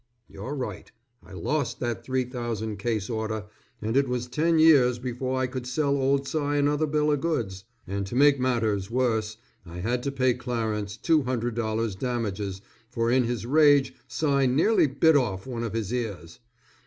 [0.27, 3.45] You're right, I lost that three thousand case order,
[3.83, 7.65] and it was ten years before I could sell old Cy another bill of goods,
[7.85, 13.45] and to make matters worse, I had to pay Clarence $200 damages, for in his
[13.45, 16.39] rage Cy nearly bit off one of his ears.